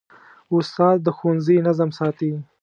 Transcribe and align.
استاد 0.55 0.97
د 1.05 1.07
ښوونځي 1.17 1.57
نظم 1.67 1.89
ساتي. 1.99 2.31